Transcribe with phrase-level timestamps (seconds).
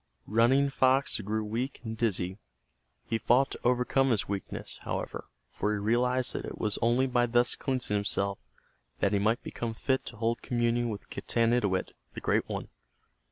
[0.25, 2.39] Running Fox grew weak and dizzy.
[3.05, 7.27] He fought to overcome his weakness, however, for he realized that it was only by
[7.27, 8.39] thus cleansing himself
[8.99, 12.69] that he might become fit to hold communion with Getanittowit, the Great One.